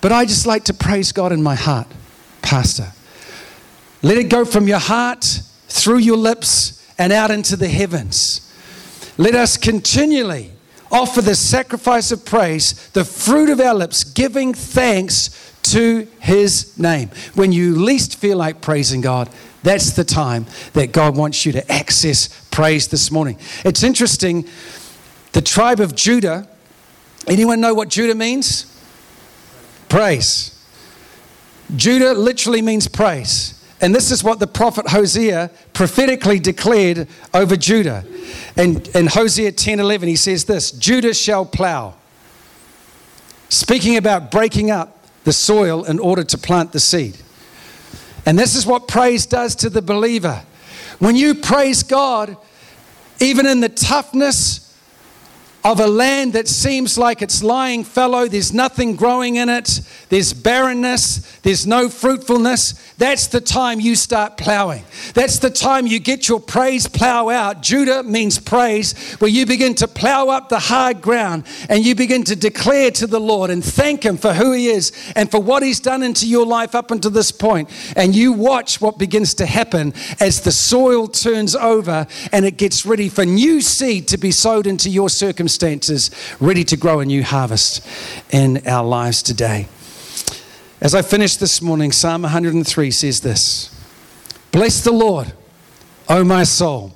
[0.00, 1.86] But I just like to praise God in my heart,
[2.42, 2.88] Pastor.
[4.02, 5.24] Let it go from your heart
[5.68, 8.40] through your lips and out into the heavens.
[9.16, 10.50] Let us continually
[10.90, 17.10] offer the sacrifice of praise, the fruit of our lips, giving thanks to his name.
[17.34, 19.28] When you least feel like praising God,
[19.62, 23.38] that's the time that God wants you to access praise this morning.
[23.64, 24.46] It's interesting
[25.32, 26.48] the tribe of Judah,
[27.26, 28.70] anyone know what Judah means?
[29.88, 30.50] Praise.
[31.74, 33.63] Judah literally means praise.
[33.84, 38.02] And this is what the prophet Hosea prophetically declared over Judah.
[38.56, 41.92] And in Hosea 10 11, he says this Judah shall plow.
[43.50, 47.18] Speaking about breaking up the soil in order to plant the seed.
[48.24, 50.42] And this is what praise does to the believer.
[50.98, 52.38] When you praise God,
[53.20, 54.73] even in the toughness
[55.64, 60.34] of a land that seems like it's lying fallow, there's nothing growing in it, there's
[60.34, 64.84] barrenness, there's no fruitfulness, that's the time you start plowing.
[65.14, 67.62] That's the time you get your praise plow out.
[67.62, 72.24] Judah means praise, where you begin to plow up the hard ground and you begin
[72.24, 75.62] to declare to the Lord and thank Him for who He is and for what
[75.62, 77.70] He's done into your life up until this point.
[77.96, 82.84] And you watch what begins to happen as the soil turns over and it gets
[82.84, 87.04] ready for new seed to be sowed into your circumstances circumstances, ready to grow a
[87.04, 87.86] new harvest
[88.30, 89.68] in our lives today.
[90.80, 93.70] As I finish this morning, Psalm 103 says this
[94.50, 95.32] Bless the Lord,
[96.08, 96.92] O my soul,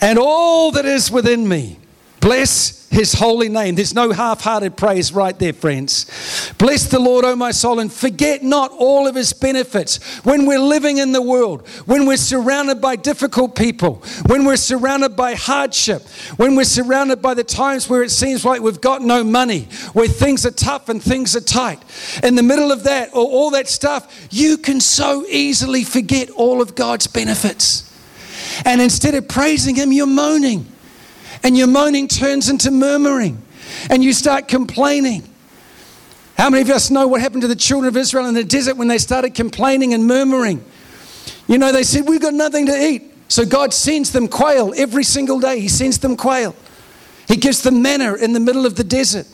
[0.00, 1.78] and all that is within me.
[2.20, 3.74] Bless his holy name.
[3.74, 6.06] There's no half hearted praise right there, friends.
[6.56, 10.02] Bless the Lord, O my soul, and forget not all of his benefits.
[10.24, 15.14] When we're living in the world, when we're surrounded by difficult people, when we're surrounded
[15.14, 16.02] by hardship,
[16.36, 20.08] when we're surrounded by the times where it seems like we've got no money, where
[20.08, 21.82] things are tough and things are tight,
[22.22, 26.62] in the middle of that, or all that stuff, you can so easily forget all
[26.62, 27.82] of God's benefits.
[28.64, 30.66] And instead of praising him, you're moaning.
[31.46, 33.40] And your moaning turns into murmuring,
[33.88, 35.22] and you start complaining.
[36.36, 38.76] How many of us know what happened to the children of Israel in the desert
[38.76, 40.64] when they started complaining and murmuring?
[41.46, 43.14] You know, they said, We've got nothing to eat.
[43.28, 45.60] So God sends them quail every single day.
[45.60, 46.56] He sends them quail.
[47.28, 49.28] He gives them manna in the middle of the desert.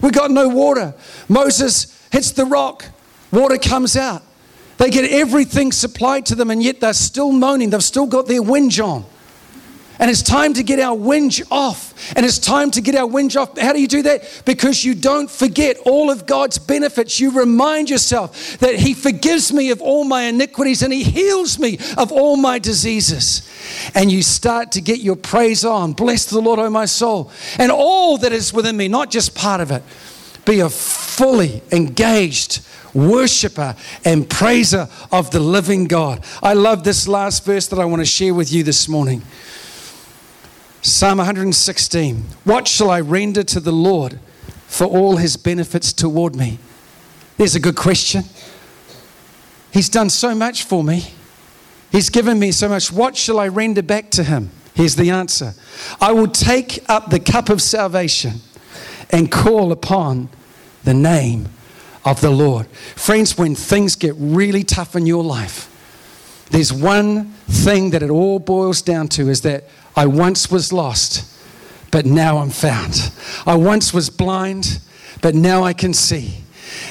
[0.00, 0.94] We got no water.
[1.28, 2.86] Moses hits the rock,
[3.30, 4.22] water comes out.
[4.78, 7.68] They get everything supplied to them, and yet they're still moaning.
[7.68, 9.04] They've still got their whinge on.
[9.98, 12.14] And it's time to get our whinge off.
[12.16, 13.58] And it's time to get our whinge off.
[13.58, 14.42] How do you do that?
[14.44, 17.18] Because you don't forget all of God's benefits.
[17.18, 21.78] You remind yourself that He forgives me of all my iniquities and He heals me
[21.96, 23.48] of all my diseases.
[23.94, 25.94] And you start to get your praise on.
[25.94, 27.32] Bless the Lord, O my soul.
[27.58, 29.82] And all that is within me, not just part of it.
[30.44, 36.24] Be a fully engaged worshiper and praiser of the living God.
[36.42, 39.22] I love this last verse that I want to share with you this morning.
[40.82, 44.20] Psalm 116 What shall I render to the Lord
[44.66, 46.58] for all his benefits toward me?
[47.36, 48.24] There's a good question.
[49.72, 51.12] He's done so much for me.
[51.90, 52.92] He's given me so much.
[52.92, 54.50] What shall I render back to him?
[54.74, 55.54] Here's the answer
[56.00, 58.40] I will take up the cup of salvation
[59.10, 60.28] and call upon
[60.84, 61.48] the name
[62.04, 62.68] of the Lord.
[62.94, 65.74] Friends, when things get really tough in your life,
[66.50, 69.64] there's one thing that it all boils down to is that
[69.96, 71.24] I once was lost,
[71.90, 73.12] but now I'm found.
[73.46, 74.80] I once was blind,
[75.20, 76.44] but now I can see.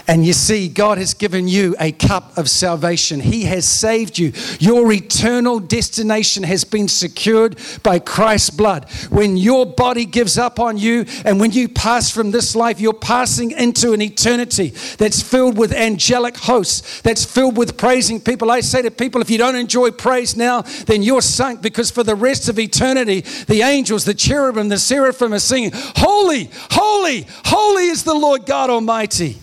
[0.07, 3.19] And you see, God has given you a cup of salvation.
[3.19, 4.33] He has saved you.
[4.59, 8.89] Your eternal destination has been secured by Christ's blood.
[9.09, 12.93] When your body gives up on you and when you pass from this life, you're
[12.93, 18.51] passing into an eternity that's filled with angelic hosts, that's filled with praising people.
[18.51, 22.03] I say to people, if you don't enjoy praise now, then you're sunk because for
[22.03, 27.88] the rest of eternity, the angels, the cherubim, the seraphim are singing, Holy, holy, holy
[27.88, 29.38] is the Lord God Almighty.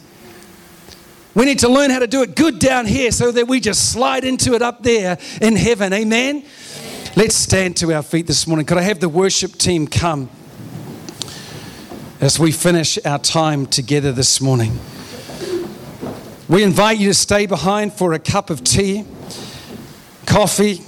[1.35, 3.91] We need to learn how to do it good down here so that we just
[3.91, 5.93] slide into it up there in heaven.
[5.93, 6.45] Amen?
[7.17, 8.67] Let's stand to our feet this morning.
[8.67, 10.31] Could I have the worship team come
[12.21, 14.79] as we finish our time together this morning?
[16.49, 19.05] We invite you to stay behind for a cup of tea,
[20.27, 20.85] coffee.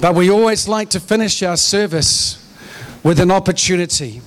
[0.00, 2.42] But we always like to finish our service
[3.02, 4.22] with an opportunity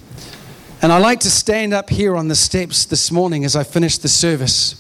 [0.82, 3.98] and I like to stand up here on the steps this morning as I finish
[3.98, 4.76] the service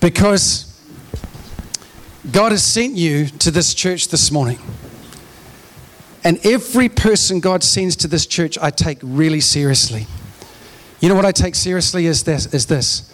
[0.00, 0.66] because
[2.30, 4.58] God has sent you to this church this morning.
[6.22, 10.06] And every person God sends to this church, I take really seriously.
[11.00, 13.06] You know what I take seriously is this, is this.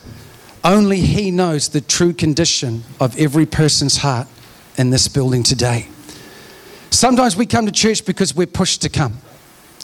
[0.64, 4.26] Only He knows the true condition of every person's heart
[4.76, 5.86] in this building today.
[6.90, 9.18] Sometimes we come to church because we're pushed to come.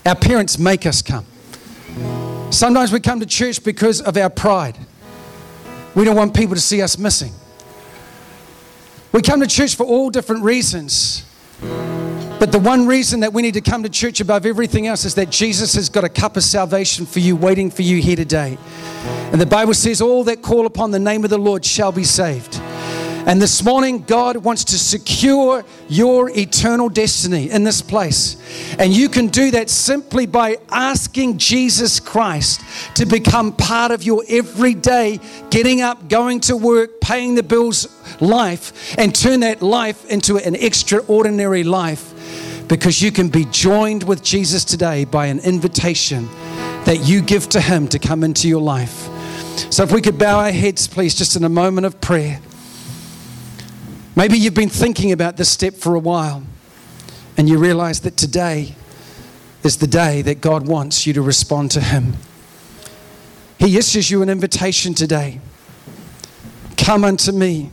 [0.04, 1.24] Our parents make us come.
[2.50, 4.76] Sometimes we come to church because of our pride.
[5.94, 7.32] We don't want people to see us missing.
[9.12, 11.24] We come to church for all different reasons.
[11.60, 15.14] But the one reason that we need to come to church above everything else is
[15.14, 18.58] that Jesus has got a cup of salvation for you, waiting for you here today.
[19.30, 22.02] And the Bible says, All that call upon the name of the Lord shall be
[22.02, 22.60] saved.
[23.24, 28.36] And this morning, God wants to secure your eternal destiny in this place.
[28.80, 32.62] And you can do that simply by asking Jesus Christ
[32.96, 35.20] to become part of your everyday
[35.50, 37.86] getting up, going to work, paying the bills
[38.20, 44.24] life, and turn that life into an extraordinary life because you can be joined with
[44.24, 46.26] Jesus today by an invitation
[46.86, 49.08] that you give to Him to come into your life.
[49.70, 52.40] So, if we could bow our heads, please, just in a moment of prayer.
[54.14, 56.42] Maybe you've been thinking about this step for a while
[57.38, 58.74] and you realize that today
[59.64, 62.14] is the day that God wants you to respond to Him.
[63.58, 65.40] He issues you an invitation today.
[66.76, 67.70] Come unto me,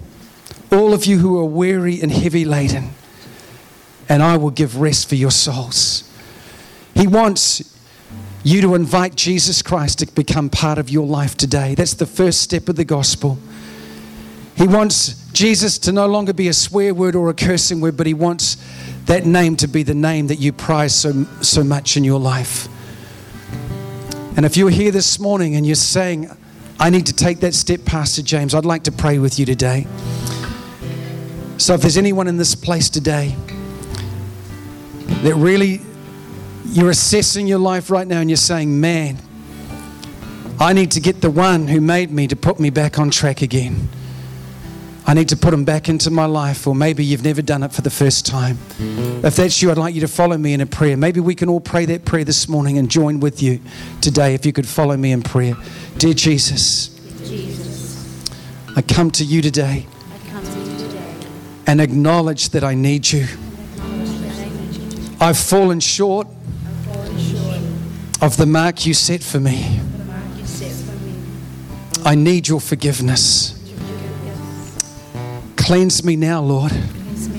[0.72, 2.92] all of you who are weary and heavy laden,
[4.08, 6.10] and I will give rest for your souls.
[6.94, 7.76] He wants
[8.44, 11.76] you to invite Jesus Christ to become part of your life today.
[11.76, 13.40] That's the first step of the gospel.
[14.60, 18.06] He wants Jesus to no longer be a swear word or a cursing word, but
[18.06, 18.58] he wants
[19.06, 22.68] that name to be the name that you prize so, so much in your life.
[24.36, 26.30] And if you're here this morning and you're saying,
[26.78, 29.88] I need to take that step, Pastor James, I'd like to pray with you today.
[31.58, 33.38] So if there's anyone in this place today
[35.24, 35.80] that really
[36.66, 39.20] you're assessing your life right now and you're saying, man,
[40.60, 43.42] I need to get the one who made me to put me back on track
[43.42, 43.88] again.
[45.10, 47.74] I need to put them back into my life, or maybe you've never done it
[47.74, 48.60] for the first time.
[49.24, 50.96] If that's you, I'd like you to follow me in a prayer.
[50.96, 53.60] Maybe we can all pray that prayer this morning and join with you
[54.02, 55.56] today if you could follow me in prayer.
[55.98, 56.90] Dear Jesus,
[57.28, 58.30] Jesus.
[58.76, 61.16] I come to you today to you today.
[61.66, 63.26] and acknowledge that I need you.
[65.20, 66.28] I've fallen short
[68.22, 69.80] of the mark you set for me.
[69.80, 71.16] of the mark you set for me.
[72.06, 73.59] I need your forgiveness.
[75.60, 76.72] Cleanse me now, Lord.
[76.72, 76.80] Me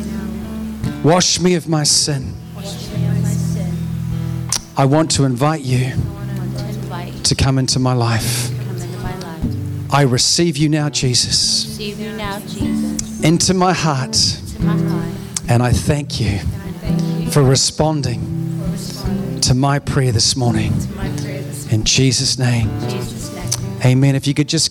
[0.05, 1.03] now.
[1.03, 2.35] Wash me of my sin.
[2.55, 3.75] Wash me of my sin.
[4.77, 5.93] I want to invite you to
[6.69, 8.51] invite you to come into my life.
[8.51, 9.93] into my life.
[9.95, 15.15] I receive you now, Jesus, you now, Jesus, into my heart, to my heart.
[15.49, 18.21] and I thank you I thank you for responding
[18.61, 20.73] for responding to my prayer this morning.
[20.93, 22.91] prayer this In Jesus' name, morning.
[22.91, 23.81] In Jesus' name.
[23.85, 24.15] amen.
[24.15, 24.69] If you could just